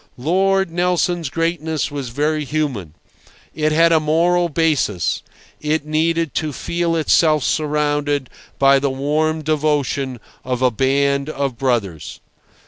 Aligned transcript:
Lord 0.17 0.71
Nelson's 0.71 1.29
greatness 1.29 1.91
was 1.91 2.09
very 2.09 2.43
human. 2.43 2.95
It 3.53 3.71
had 3.71 3.91
a 3.91 3.99
moral 3.99 4.49
basis; 4.49 5.21
it 5.59 5.85
needed 5.85 6.33
to 6.33 6.51
feel 6.51 6.95
itself 6.95 7.43
surrounded 7.43 8.27
by 8.57 8.79
the 8.79 8.89
warm 8.89 9.43
devotion 9.43 10.19
of 10.43 10.63
a 10.63 10.71
band 10.71 11.29
of 11.29 11.55
brothers. 11.55 12.19